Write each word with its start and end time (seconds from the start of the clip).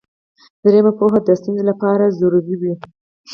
دریمه 0.63 0.91
پوهه 0.99 1.19
د 1.23 1.29
ستونزې 1.39 1.63
لپاره 1.71 2.15
ضروري 2.19 2.55
وي. 2.61 2.73